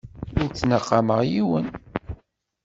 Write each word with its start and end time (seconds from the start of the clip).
Ur 0.41 0.47
ttnaqameɣ 0.49 1.19
yiwen. 1.31 1.67